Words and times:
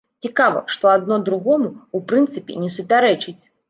Цікава, 0.25 0.63
што 0.75 0.85
адно 0.95 1.19
другому, 1.29 1.71
у 1.99 2.05
прынцыпе, 2.11 2.53
не 2.67 2.75
супярэчыць. 2.81 3.41